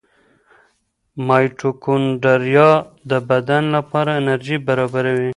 مایټوکونډریا 1.27 2.69
د 3.09 3.11
بدن 3.29 3.63
لپاره 3.75 4.11
انرژي 4.21 4.57
برابروي. 4.67 5.29